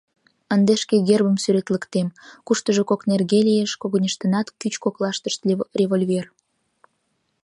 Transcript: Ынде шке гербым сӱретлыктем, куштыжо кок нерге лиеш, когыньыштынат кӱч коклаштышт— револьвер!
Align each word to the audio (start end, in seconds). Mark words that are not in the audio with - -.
Ынде 0.55 0.73
шке 0.81 0.95
гербым 1.07 1.37
сӱретлыктем, 1.43 2.07
куштыжо 2.47 2.83
кок 2.89 3.01
нерге 3.09 3.39
лиеш, 3.47 3.71
когыньыштынат 3.81 4.47
кӱч 4.59 4.73
коклаштышт— 4.83 5.41
револьвер! 5.79 6.25